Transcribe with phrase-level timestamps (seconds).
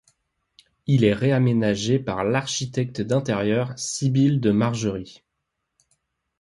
[0.87, 5.23] Il est réaménagé par l'architecte d'intérieur Sybille de Margerie.